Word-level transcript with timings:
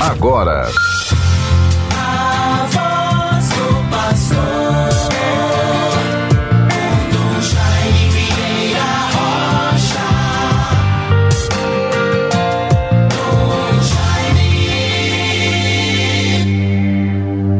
agora. 0.00 0.68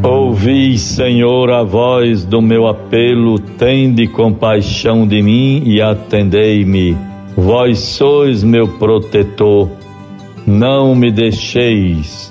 Ouvi, 0.05 0.79
Senhor, 0.79 1.51
a 1.51 1.63
voz 1.65 2.25
do 2.25 2.41
meu 2.41 2.67
apelo, 2.67 3.39
tende 3.39 4.07
compaixão 4.07 5.07
de 5.07 5.21
mim 5.21 5.63
e 5.67 5.83
atendei-me. 5.83 6.97
Vós 7.37 7.81
sois 7.81 8.43
meu 8.43 8.67
protetor, 8.67 9.69
não 10.47 10.95
me 10.95 11.11
deixeis, 11.11 12.28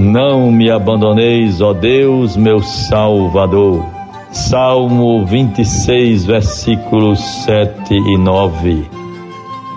não 0.00 0.50
me 0.50 0.70
abandoneis, 0.70 1.60
ó 1.60 1.74
Deus, 1.74 2.36
meu 2.36 2.62
Salvador. 2.62 3.84
Salmo 4.32 5.26
26, 5.26 6.24
versículos 6.24 7.20
7 7.44 7.94
e 7.94 8.16
9. 8.16 8.88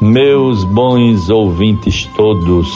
Meus 0.02 0.63
bons 0.63 1.30
ouvintes 1.30 2.05
todos, 2.16 2.67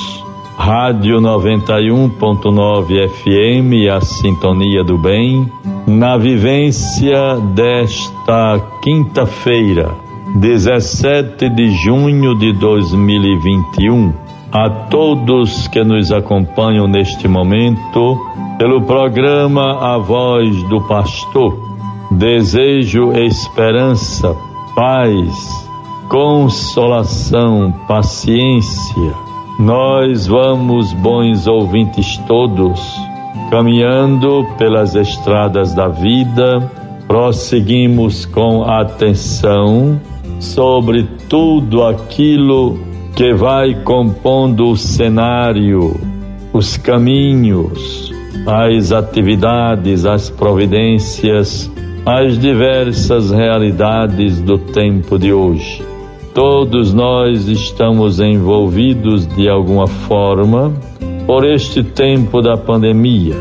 Rádio 0.57 1.20
91.9 1.21 3.09
FM, 3.09 3.90
a 3.95 4.02
Sintonia 4.02 4.84
do 4.84 4.98
Bem, 4.98 5.49
na 5.85 6.18
vivência 6.18 7.38
desta 7.54 8.59
quinta-feira, 8.82 9.95
17 10.35 11.49
de 11.49 11.71
junho 11.71 12.38
de 12.38 12.52
2021. 12.54 14.27
A 14.51 14.69
todos 14.69 15.67
que 15.67 15.83
nos 15.83 16.09
acompanham 16.09 16.87
neste 16.87 17.27
momento, 17.27 18.17
pelo 18.57 18.81
programa 18.81 19.93
A 19.93 19.97
Voz 19.97 20.63
do 20.70 20.81
Pastor, 20.87 21.59
desejo 22.12 23.12
esperança, 23.12 24.34
paz, 24.73 25.70
consolação, 26.07 27.73
paciência. 27.89 29.13
Nós 29.59 30.27
vamos, 30.27 30.93
bons 30.93 31.45
ouvintes 31.45 32.17
todos, 32.26 32.82
caminhando 33.51 34.45
pelas 34.57 34.95
estradas 34.95 35.73
da 35.73 35.89
vida, 35.89 36.71
prosseguimos 37.05 38.26
com 38.26 38.63
atenção 38.63 39.99
sobre 40.39 41.04
tudo 41.27 41.84
aquilo 41.84 42.87
que 43.18 43.34
vai 43.34 43.73
compondo 43.73 44.70
o 44.70 44.77
cenário, 44.77 45.99
os 46.54 46.77
caminhos, 46.77 48.13
as 48.46 48.91
atividades, 48.91 50.05
as 50.05 50.29
providências, 50.29 51.68
as 52.05 52.38
diversas 52.38 53.32
realidades 53.32 54.40
do 54.40 54.60
tempo 54.60 55.18
de 55.18 55.34
hoje. 55.34 55.84
Todos 56.32 56.93
nós 56.93 57.48
estamos 57.48 58.20
envolvidos 58.20 59.26
de 59.35 59.49
alguma 59.49 59.88
forma 59.88 60.71
por 61.26 61.43
este 61.43 61.84
tempo 61.84 62.40
da 62.40 62.55
pandemia. 62.55 63.34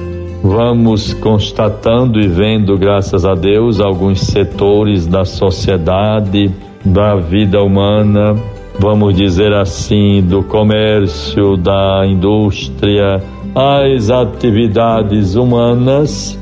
Vamos 0.43 1.13
constatando 1.13 2.19
e 2.19 2.27
vendo, 2.27 2.79
graças 2.79 3.27
a 3.27 3.35
Deus, 3.35 3.79
alguns 3.79 4.21
setores 4.21 5.07
da 5.07 5.27
sociedade, 5.27 6.51
da 6.83 7.17
vida 7.17 7.63
humana, 7.63 8.35
vamos 8.79 9.15
dizer 9.15 9.53
assim, 9.53 10.23
do 10.23 10.43
comércio, 10.43 11.57
da 11.57 12.05
indústria, 12.07 13.23
as 13.55 14.11
atividades 14.11 15.35
humanas, 15.35 16.39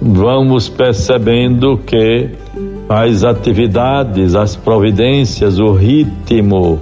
vamos 0.00 0.68
percebendo 0.68 1.78
que 1.78 2.30
as 2.88 3.24
atividades, 3.24 4.34
as 4.34 4.54
providências, 4.54 5.58
o 5.58 5.72
ritmo 5.72 6.78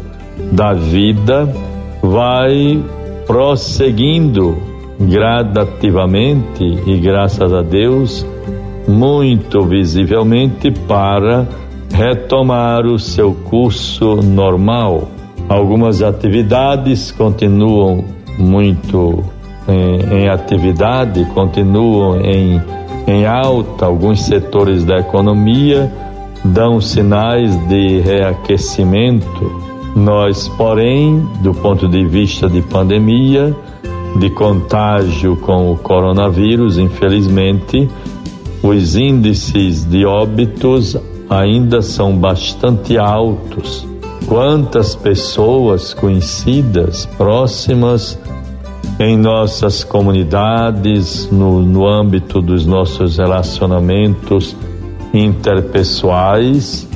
da 0.52 0.72
vida 0.72 1.48
vai 2.02 2.82
prosseguindo 3.26 4.56
gradativamente 5.00 6.64
e 6.86 6.98
graças 6.98 7.52
a 7.52 7.62
Deus 7.62 8.26
muito 8.88 9.62
visivelmente 9.62 10.70
para 10.70 11.46
retomar 12.00 12.86
o 12.86 12.98
seu 12.98 13.34
curso 13.34 14.16
normal. 14.22 15.10
Algumas 15.50 16.00
atividades 16.02 17.12
continuam 17.12 18.02
muito 18.38 19.22
em, 19.68 20.22
em 20.22 20.28
atividade, 20.30 21.26
continuam 21.34 22.20
em 22.22 22.58
em 23.06 23.26
alta, 23.26 23.86
alguns 23.86 24.22
setores 24.22 24.84
da 24.84 24.98
economia 24.98 25.90
dão 26.44 26.80
sinais 26.80 27.56
de 27.66 27.98
reaquecimento. 28.00 29.50
Nós, 29.96 30.48
porém, 30.50 31.26
do 31.42 31.52
ponto 31.52 31.88
de 31.88 32.04
vista 32.06 32.48
de 32.48 32.62
pandemia, 32.62 33.54
de 34.16 34.30
contágio 34.30 35.36
com 35.36 35.72
o 35.72 35.76
coronavírus, 35.76 36.78
infelizmente, 36.78 37.88
os 38.62 38.94
índices 38.96 39.84
de 39.84 40.04
óbitos 40.04 40.96
ainda 41.30 41.80
são 41.80 42.16
bastante 42.16 42.98
altos. 42.98 43.86
Quantas 44.26 44.96
pessoas 44.96 45.94
conhecidas, 45.94 47.06
próximas, 47.16 48.18
em 48.98 49.16
nossas 49.16 49.84
comunidades, 49.84 51.30
no, 51.30 51.62
no 51.62 51.86
âmbito 51.86 52.42
dos 52.42 52.66
nossos 52.66 53.16
relacionamentos 53.16 54.56
interpessoais, 55.14 56.86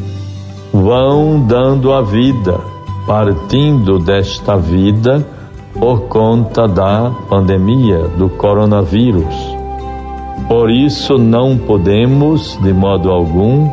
vão 0.72 1.46
dando 1.46 1.92
a 1.92 2.02
vida, 2.02 2.60
partindo 3.06 3.98
desta 3.98 4.56
vida 4.56 5.24
por 5.72 6.02
conta 6.02 6.68
da 6.68 7.10
pandemia, 7.28 8.08
do 8.18 8.28
coronavírus. 8.28 9.34
Por 10.46 10.70
isso, 10.70 11.16
não 11.16 11.56
podemos, 11.56 12.58
de 12.62 12.72
modo 12.72 13.10
algum, 13.10 13.70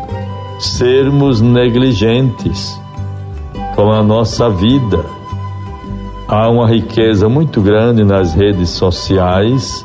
sermos 0.62 1.42
negligentes 1.42 2.80
com 3.76 3.92
a 3.92 4.04
nossa 4.04 4.50
vida. 4.50 5.04
Há 6.28 6.50
uma 6.50 6.68
riqueza 6.68 7.28
muito 7.28 7.62
grande 7.62 8.04
nas 8.04 8.34
redes 8.34 8.70
sociais 8.70 9.84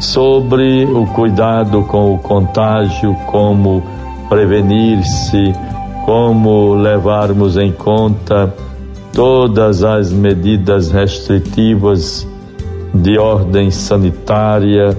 sobre 0.00 0.84
o 0.84 1.06
cuidado 1.06 1.82
com 1.82 2.14
o 2.14 2.18
contágio, 2.18 3.14
como 3.26 3.82
prevenir-se, 4.28 5.52
como 6.04 6.74
levarmos 6.74 7.56
em 7.56 7.72
conta 7.72 8.54
todas 9.12 9.82
as 9.82 10.12
medidas 10.12 10.90
restritivas 10.90 12.26
de 12.94 13.18
ordem 13.18 13.70
sanitária 13.70 14.96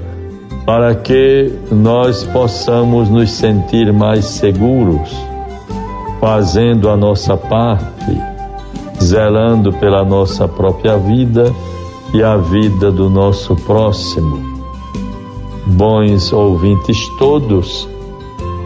para 0.68 0.94
que 0.94 1.52
nós 1.72 2.26
possamos 2.26 3.10
nos 3.10 3.32
sentir 3.32 3.94
mais 3.94 4.26
seguros, 4.26 5.10
fazendo 6.20 6.90
a 6.90 6.98
nossa 6.98 7.38
parte 7.38 8.38
zelando 9.02 9.72
pela 9.72 10.04
nossa 10.04 10.46
própria 10.46 10.98
vida 10.98 11.54
e 12.14 12.22
a 12.22 12.36
vida 12.36 12.92
do 12.92 13.10
nosso 13.10 13.56
próximo. 13.56 14.46
Bons 15.66 16.34
ouvintes 16.34 17.08
todos, 17.18 17.88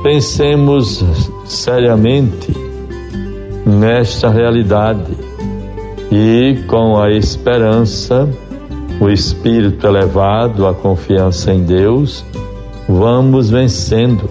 pensemos 0.02 1.06
seriamente 1.46 2.52
nesta 3.64 4.28
realidade 4.28 5.16
e 6.12 6.64
com 6.66 7.00
a 7.00 7.12
esperança, 7.12 8.28
o 9.02 9.10
espírito 9.10 9.86
elevado, 9.86 10.66
a 10.66 10.74
confiança 10.74 11.52
em 11.52 11.64
Deus, 11.64 12.24
vamos 12.88 13.50
vencendo. 13.50 14.30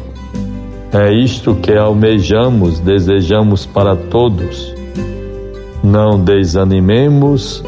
É 0.91 1.13
isto 1.13 1.55
que 1.55 1.75
almejamos, 1.75 2.81
desejamos 2.81 3.67
para 3.67 3.95
todos 3.95 4.81
não 5.83 6.21
desanimemos, 6.21 7.65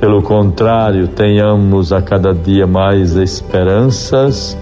pelo 0.00 0.22
contrário, 0.22 1.08
tenhamos 1.08 1.92
a 1.92 2.02
cada 2.02 2.34
dia 2.34 2.66
mais 2.66 3.16
esperanças 3.16 4.56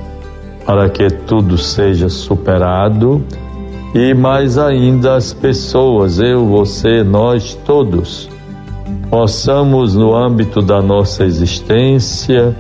para 0.66 0.88
que 0.88 1.08
tudo 1.08 1.58
seja 1.58 2.08
superado 2.08 3.24
e 3.94 4.14
mais 4.14 4.58
ainda 4.58 5.16
as 5.16 5.32
pessoas, 5.32 6.18
eu, 6.18 6.46
você, 6.46 7.02
nós 7.02 7.54
todos, 7.66 8.28
possamos 9.12 9.94
no 9.94 10.16
âmbito 10.16 10.62
da 10.62 10.80
nossa 10.80 11.22
existência, 11.22 12.56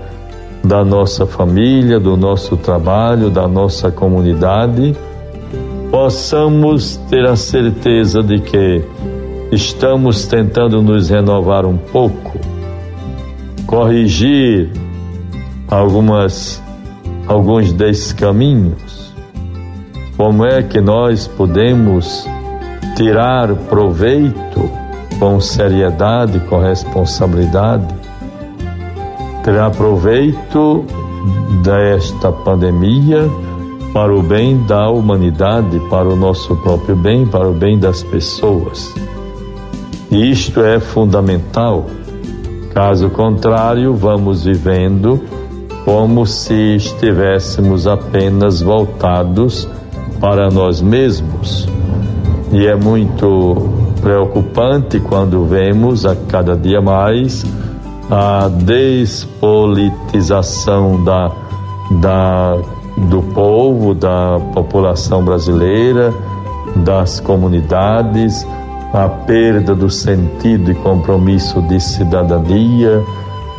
da 0.62 0.84
nossa 0.84 1.24
família, 1.24 1.98
do 1.98 2.14
nosso 2.14 2.58
trabalho, 2.58 3.30
da 3.30 3.48
nossa 3.48 3.90
comunidade, 3.90 4.94
possamos 5.90 6.98
ter 7.08 7.24
a 7.24 7.36
certeza 7.36 8.22
de 8.22 8.38
que 8.38 8.84
estamos 9.50 10.26
tentando 10.26 10.82
nos 10.82 11.08
renovar 11.08 11.64
um 11.64 11.78
pouco 11.78 12.38
corrigir 13.66 14.70
algumas 15.68 16.62
alguns 17.26 17.72
descaminhos. 17.72 19.14
Como 20.18 20.44
é 20.44 20.62
que 20.62 20.82
nós 20.82 21.26
podemos 21.26 22.28
tirar 22.94 23.54
proveito 23.70 24.81
com 25.22 25.40
seriedade, 25.40 26.40
com 26.48 26.58
responsabilidade, 26.58 27.86
tirar 29.44 29.70
proveito 29.70 30.84
desta 31.62 32.32
pandemia 32.32 33.30
para 33.92 34.12
o 34.12 34.20
bem 34.20 34.60
da 34.66 34.90
humanidade, 34.90 35.78
para 35.88 36.08
o 36.08 36.16
nosso 36.16 36.56
próprio 36.56 36.96
bem, 36.96 37.24
para 37.24 37.48
o 37.48 37.52
bem 37.52 37.78
das 37.78 38.02
pessoas. 38.02 38.92
E 40.10 40.28
isto 40.32 40.60
é 40.60 40.80
fundamental. 40.80 41.86
Caso 42.74 43.08
contrário, 43.08 43.94
vamos 43.94 44.44
vivendo 44.44 45.22
como 45.84 46.26
se 46.26 46.74
estivéssemos 46.74 47.86
apenas 47.86 48.60
voltados 48.60 49.68
para 50.18 50.50
nós 50.50 50.82
mesmos. 50.82 51.68
E 52.50 52.66
é 52.66 52.74
muito 52.74 53.81
preocupante 54.02 55.00
quando 55.00 55.46
vemos 55.46 56.04
a 56.04 56.14
cada 56.16 56.56
dia 56.56 56.82
mais 56.82 57.44
a 58.10 58.48
despolitização 58.48 61.02
da, 61.02 61.32
da, 61.92 62.58
do 63.08 63.22
povo, 63.32 63.94
da 63.94 64.38
população 64.52 65.24
brasileira, 65.24 66.12
das 66.76 67.18
comunidades, 67.20 68.46
a 68.92 69.08
perda 69.08 69.74
do 69.74 69.88
sentido 69.88 70.70
e 70.70 70.74
compromisso 70.74 71.62
de 71.62 71.80
cidadania, 71.80 73.02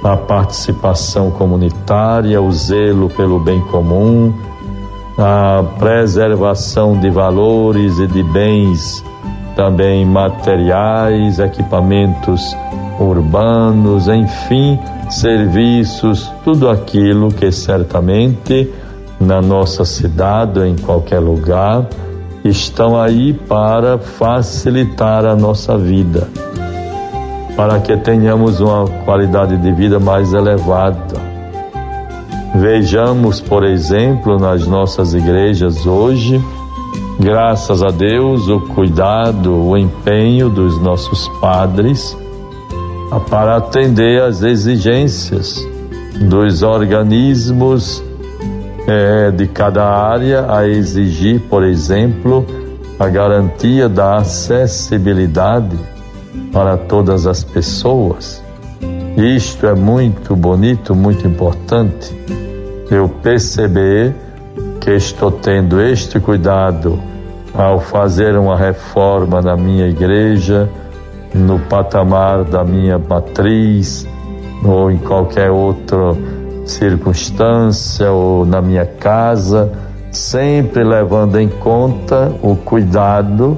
a 0.03 0.15
participação 0.15 1.31
comunitária, 1.31 2.39
o 2.39 2.51
zelo 2.51 3.09
pelo 3.09 3.39
bem 3.39 3.59
comum, 3.61 4.31
a 5.17 5.63
preservação 5.79 6.99
de 6.99 7.09
valores 7.09 7.97
e 7.97 8.05
de 8.05 8.21
bens 8.21 9.03
também 9.55 10.05
materiais, 10.05 11.39
equipamentos 11.39 12.55
urbanos, 12.99 14.07
enfim, 14.07 14.79
serviços, 15.09 16.31
tudo 16.43 16.69
aquilo 16.69 17.29
que 17.29 17.51
certamente 17.51 18.71
na 19.19 19.41
nossa 19.41 19.85
cidade 19.85 20.59
ou 20.59 20.65
em 20.65 20.75
qualquer 20.75 21.19
lugar 21.19 21.87
estão 22.43 22.99
aí 22.99 23.33
para 23.33 23.97
facilitar 23.97 25.25
a 25.25 25.35
nossa 25.35 25.77
vida, 25.77 26.27
para 27.55 27.79
que 27.79 27.95
tenhamos 27.97 28.59
uma 28.59 28.85
qualidade 29.05 29.55
de 29.57 29.71
vida 29.71 29.99
mais 29.99 30.33
elevada. 30.33 31.33
Vejamos, 32.55 33.39
por 33.39 33.63
exemplo, 33.63 34.37
nas 34.37 34.67
nossas 34.67 35.13
igrejas 35.13 35.85
hoje, 35.87 36.43
graças 37.19 37.83
a 37.83 37.89
Deus, 37.89 38.47
o 38.47 38.59
cuidado, 38.59 39.55
o 39.55 39.77
empenho 39.77 40.49
dos 40.49 40.81
nossos 40.81 41.27
padres 41.39 42.17
para 43.29 43.57
atender 43.57 44.21
às 44.21 44.41
exigências 44.41 45.55
dos 46.27 46.63
organismos 46.63 48.03
é, 48.87 49.31
de 49.31 49.47
cada 49.47 49.85
área 49.85 50.51
a 50.51 50.67
exigir, 50.67 51.39
por 51.41 51.63
exemplo, 51.63 52.45
a 52.99 53.07
garantia 53.07 53.87
da 53.87 54.17
acessibilidade 54.17 55.77
para 56.51 56.77
todas 56.77 57.25
as 57.25 57.43
pessoas. 57.43 58.43
Isto 59.17 59.67
é 59.67 59.75
muito 59.75 60.35
bonito, 60.35 60.95
muito 60.95 61.27
importante. 61.27 62.15
Eu 62.89 63.07
perceber 63.07 64.15
que 64.83 64.91
estou 64.91 65.31
tendo 65.31 65.81
este 65.81 66.19
cuidado 66.19 66.99
ao 67.53 67.79
fazer 67.79 68.37
uma 68.37 68.57
reforma 68.57 69.41
na 69.41 69.55
minha 69.55 69.87
igreja, 69.87 70.69
no 71.33 71.57
patamar 71.57 72.43
da 72.43 72.65
minha 72.65 72.99
matriz 72.99 74.05
ou 74.61 74.91
em 74.91 74.97
qualquer 74.97 75.49
outra 75.49 75.97
circunstância 76.65 78.11
ou 78.11 78.45
na 78.45 78.61
minha 78.61 78.85
casa, 78.85 79.71
sempre 80.11 80.83
levando 80.83 81.39
em 81.39 81.47
conta 81.47 82.33
o 82.41 82.57
cuidado 82.57 83.57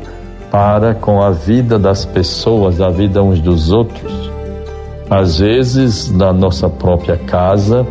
para 0.51 0.94
com 0.94 1.24
a 1.24 1.31
vida 1.31 1.80
das 1.80 2.06
pessoas, 2.06 2.80
a 2.80 2.89
vida 2.89 3.24
uns 3.24 3.39
dos 3.39 3.72
outros. 3.72 4.31
Às 5.10 5.39
vezes, 5.39 6.12
na 6.12 6.31
nossa 6.31 6.69
própria 6.69 7.18
casa, 7.18 7.86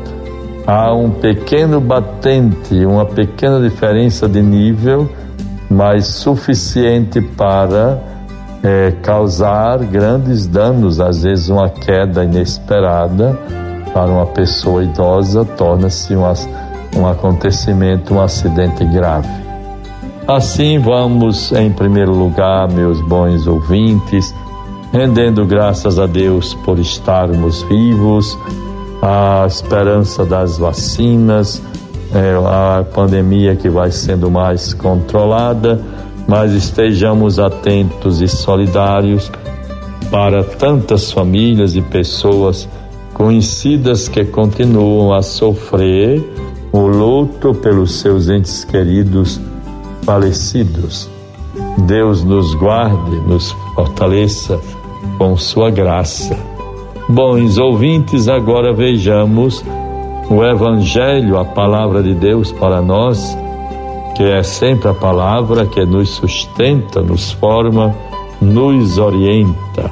há 0.67 0.93
um 0.95 1.11
pequeno 1.11 1.81
batente, 1.81 2.85
uma 2.85 3.05
pequena 3.05 3.61
diferença 3.61 4.29
de 4.29 4.43
nível, 4.43 5.09
mas 5.71 6.07
suficiente 6.07 7.21
para 7.21 8.01
é, 8.63 8.93
causar 9.03 9.79
grandes 9.79 10.47
danos, 10.47 11.01
às 11.01 11.23
vezes 11.23 11.49
uma 11.49 11.69
queda 11.69 12.25
inesperada 12.25 13.39
para 13.93 14.11
uma 14.11 14.27
pessoa 14.27 14.83
idosa 14.83 15.45
torna-se 15.45 16.17
um, 16.17 16.25
um 16.97 17.07
acontecimento, 17.07 18.15
um 18.15 18.21
acidente 18.21 18.85
grave. 18.87 19.29
Assim 20.27 20.79
vamos, 20.79 21.53
em 21.53 21.71
primeiro 21.71 22.13
lugar, 22.13 22.67
meus 22.73 23.01
bons 23.03 23.47
ouvintes, 23.47 24.35
rendendo 24.91 25.45
graças 25.45 25.99
a 25.99 26.07
Deus 26.07 26.55
por 26.55 26.79
estarmos 26.79 27.63
vivos, 27.65 28.39
a 29.05 29.47
esperança 29.47 30.25
das 30.25 30.57
vacinas, 30.57 31.63
é, 32.15 32.35
a 32.35 32.83
pandemia 32.83 33.55
que 33.55 33.69
vai 33.69 33.91
sendo 33.91 34.31
mais 34.31 34.73
controlada 34.73 35.81
mas 36.27 36.53
estejamos 36.53 37.39
atentos 37.39 38.21
e 38.21 38.29
solidários 38.29 39.31
para 40.11 40.45
tantas 40.45 41.13
famílias 41.13 41.75
e 41.75 41.83
pessoas 41.83 42.69
conhecidas 43.13 44.09
que 44.09 44.25
continuam 44.25 45.13
a 45.13 45.23
sofrer 45.23 46.23
o 46.73 46.87
luto 46.87 47.55
pelos 47.55 48.01
seus 48.01 48.29
entes 48.29 48.65
queridos 48.65 49.41
falecidos. 50.03 51.09
Deus 51.87 52.25
nos 52.25 52.55
guarde, 52.55 53.17
nos 53.29 53.53
fortaleça 53.75 54.61
com 55.19 55.37
sua 55.37 55.71
graça. 55.71 56.54
Bons 57.09 57.59
ouvintes, 57.59 58.29
agora 58.29 58.73
vejamos 58.73 59.65
o 60.31 60.43
Evangelho, 60.43 61.39
a 61.39 61.45
palavra 61.45 62.03
de 62.03 62.15
Deus 62.15 62.51
para 62.53 62.81
nós 62.81 63.37
que 64.15 64.23
é 64.23 64.43
sempre 64.43 64.89
a 64.89 64.95
palavra 64.95 65.67
que 65.67 65.85
nos 65.85 66.11
sustenta, 66.11 67.03
nos 67.03 67.33
forma, 67.33 67.95
nos 68.41 68.97
orienta. 68.97 69.91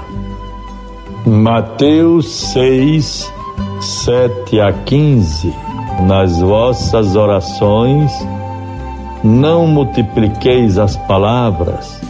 Mateus 1.26 2.28
6, 2.52 3.32
7 3.80 4.60
a 4.60 4.72
15. 4.72 5.52
Nas 6.06 6.40
vossas 6.40 7.16
orações, 7.16 8.12
não 9.22 9.66
multipliqueis 9.66 10.78
as 10.78 10.96
palavras, 10.96 12.00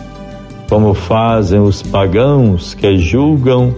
como 0.69 0.95
fazem 0.95 1.61
os 1.61 1.83
pagãos 1.83 2.75
que 2.75 2.97
julgam 2.99 3.75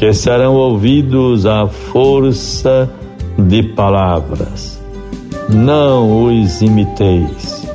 que 0.00 0.14
serão 0.14 0.54
ouvidos 0.54 1.44
à 1.44 1.66
força 1.66 2.90
de 3.36 3.62
palavras. 3.62 4.80
Não 5.50 6.24
os 6.24 6.62
imiteis 6.62 7.68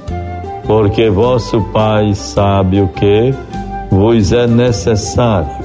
porque 0.65 1.08
vosso 1.08 1.62
Pai 1.72 2.15
sabe 2.15 2.82
o 2.82 2.88
que 2.88 3.32
vos 3.91 4.34
é 4.34 4.48
necessário, 4.48 5.63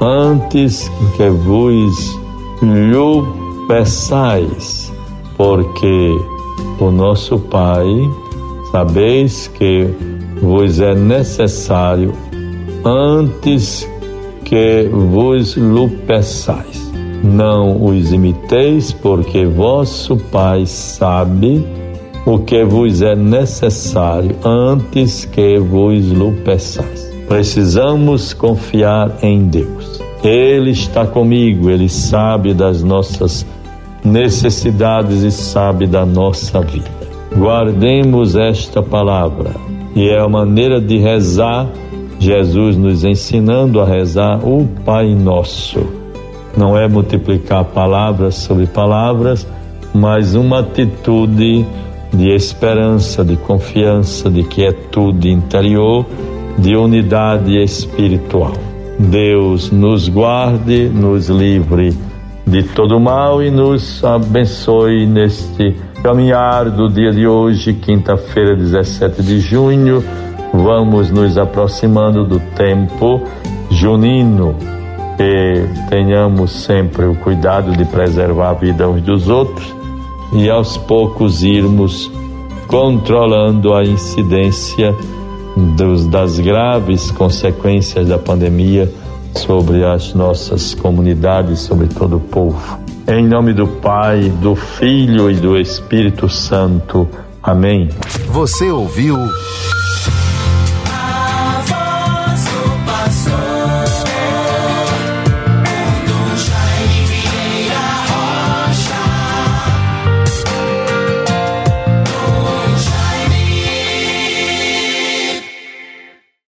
antes 0.00 0.90
que 1.14 1.28
vos 1.28 2.18
lhe 2.62 3.66
peçais, 3.68 4.90
porque 5.36 6.16
o 6.80 6.90
nosso 6.90 7.38
Pai 7.38 7.86
sabeis 8.72 9.46
que 9.48 9.86
vos 10.40 10.80
é 10.80 10.94
necessário 10.94 12.14
antes 12.82 13.86
que 14.48 14.88
vos 14.90 15.56
lhe 15.56 15.88
peçais. 16.06 16.90
Não 17.22 17.84
os 17.84 18.12
imiteis, 18.12 18.92
porque 18.92 19.44
vosso 19.44 20.16
Pai 20.16 20.64
sabe 20.66 21.64
o 22.24 22.38
que 22.38 22.64
vos 22.64 23.02
é 23.02 23.14
necessário 23.14 24.36
antes 24.44 25.24
que 25.24 25.58
vos 25.58 26.10
lo 26.12 26.32
peçais. 26.44 27.12
Precisamos 27.28 28.32
confiar 28.32 29.18
em 29.22 29.46
Deus. 29.48 30.00
Ele 30.22 30.70
está 30.70 31.06
comigo, 31.06 31.70
ele 31.70 31.88
sabe 31.88 32.54
das 32.54 32.82
nossas 32.82 33.46
necessidades 34.04 35.22
e 35.22 35.30
sabe 35.30 35.86
da 35.86 36.06
nossa 36.06 36.60
vida. 36.60 36.90
Guardemos 37.36 38.34
esta 38.34 38.82
palavra 38.82 39.52
e 39.94 40.08
é 40.08 40.18
a 40.18 40.28
maneira 40.28 40.80
de 40.80 40.98
rezar, 40.98 41.68
Jesus 42.18 42.76
nos 42.76 43.04
ensinando 43.04 43.80
a 43.80 43.84
rezar 43.84 44.38
o 44.44 44.66
Pai 44.84 45.14
Nosso. 45.14 45.86
não 46.56 46.76
é 46.76 46.88
multiplicar 46.88 47.64
palavras 47.66 48.34
sobre 48.34 48.66
palavras, 48.66 49.46
mas 49.94 50.34
uma 50.34 50.60
atitude 50.60 51.64
de 52.12 52.30
esperança, 52.30 53.24
de 53.24 53.36
confiança, 53.36 54.28
de 54.28 54.42
quietude 54.42 55.30
interior, 55.30 56.04
de 56.58 56.74
unidade 56.74 57.56
espiritual. 57.62 58.52
Deus 58.98 59.70
nos 59.70 60.08
guarde, 60.08 60.88
nos 60.88 61.28
livre 61.28 61.96
de 62.44 62.62
todo 62.62 62.98
mal 62.98 63.42
e 63.42 63.50
nos 63.50 64.02
abençoe 64.02 65.06
neste 65.06 65.76
caminhar 66.02 66.70
do 66.70 66.88
dia 66.88 67.12
de 67.12 67.26
hoje, 67.26 67.74
quinta-feira, 67.74 68.56
17 68.56 69.22
de 69.22 69.38
junho. 69.38 70.02
Vamos 70.52 71.10
nos 71.10 71.36
aproximando 71.36 72.24
do 72.24 72.40
tempo 72.54 73.22
junino. 73.70 74.54
Que 75.16 75.68
tenhamos 75.90 76.52
sempre 76.64 77.04
o 77.06 77.14
cuidado 77.16 77.76
de 77.76 77.84
preservar 77.84 78.50
a 78.50 78.54
vida 78.54 78.88
uns 78.88 79.02
dos 79.02 79.28
outros 79.28 79.74
e 80.32 80.48
aos 80.48 80.76
poucos 80.76 81.42
irmos 81.42 82.10
controlando 82.68 83.74
a 83.74 83.82
incidência 83.82 84.94
dos, 85.76 86.06
das 86.06 86.38
graves 86.38 87.10
consequências 87.10 88.06
da 88.06 88.18
pandemia 88.18 88.88
sobre 89.34 89.84
as 89.84 90.14
nossas 90.14 90.74
comunidades, 90.74 91.60
sobre 91.60 91.88
todo 91.88 92.16
o 92.16 92.20
povo. 92.20 92.78
Em 93.06 93.26
nome 93.26 93.52
do 93.52 93.66
Pai, 93.66 94.30
do 94.40 94.54
Filho 94.54 95.30
e 95.30 95.34
do 95.34 95.56
Espírito 95.56 96.28
Santo. 96.28 97.08
Amém. 97.42 97.88
Você 98.30 98.70
ouviu 98.70 99.16